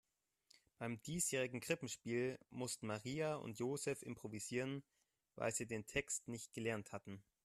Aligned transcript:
Beim 0.79 0.99
diesjährigen 1.03 1.59
Krippenspiel 1.59 2.39
mussten 2.49 2.87
Maria 2.87 3.35
und 3.35 3.59
Joseph 3.59 4.01
improvisieren, 4.01 4.83
weil 5.35 5.51
sie 5.51 5.67
den 5.67 5.85
Text 5.85 6.27
nicht 6.27 6.53
gelernt 6.53 6.91
hatten. 6.91 7.23